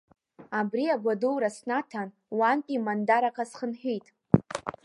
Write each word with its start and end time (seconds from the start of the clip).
Абри 0.59 0.85
агәадура 0.95 1.49
снаҭан, 1.57 2.09
уантәи 2.37 2.83
Мандараҟа 2.85 3.45
схынҳәит. 3.51 4.05